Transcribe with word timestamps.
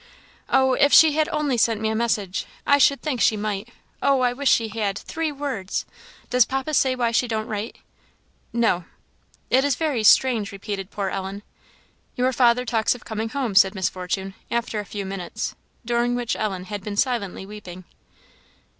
"Oh! 0.49 0.73
if 0.73 0.91
she 0.91 1.11
had 1.11 1.29
only 1.29 1.57
sent 1.57 1.79
me 1.79 1.89
a 1.89 1.93
message! 1.93 2.47
I 2.65 2.79
should 2.79 3.03
think 3.03 3.21
she 3.21 3.37
might 3.37 3.69
oh! 4.01 4.21
I 4.21 4.33
wish 4.33 4.49
she 4.49 4.69
had! 4.69 4.97
three 4.97 5.31
words! 5.31 5.85
does 6.31 6.43
papa 6.43 6.73
say 6.73 6.95
why 6.95 7.11
she 7.11 7.27
don't 7.27 7.45
write?" 7.45 7.77
"No." 8.51 8.85
"It 9.51 9.63
is 9.63 9.75
very 9.75 10.03
strange!" 10.03 10.51
repeated 10.51 10.89
poor 10.89 11.09
Ellen. 11.09 11.43
"Your 12.15 12.33
father 12.33 12.65
talks 12.65 12.95
of 12.95 13.05
coming 13.05 13.29
home," 13.29 13.53
said 13.53 13.75
Miss 13.75 13.89
Fortune, 13.89 14.33
after 14.49 14.79
a 14.79 14.85
few 14.85 15.05
minutes, 15.05 15.53
during 15.85 16.15
which 16.15 16.35
Ellen 16.35 16.63
had 16.63 16.83
been 16.83 16.97
silently 16.97 17.45
weeping. 17.45 17.83